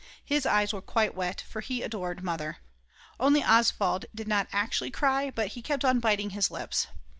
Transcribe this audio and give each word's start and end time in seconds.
His 0.25 0.47
eyes 0.47 0.73
were 0.73 0.81
quite 0.81 1.13
wet; 1.13 1.41
for 1.41 1.61
he 1.61 1.83
adored 1.83 2.23
Mother. 2.23 2.57
Only 3.19 3.43
Oswald 3.43 4.07
did 4.15 4.27
not 4.27 4.47
actually 4.51 4.89
cry, 4.89 5.29
but 5.29 5.49
he 5.49 5.61
kept 5.61 5.85
on 5.85 5.99
biting 5.99 6.31
his 6.31 6.49
lips. 6.49 6.87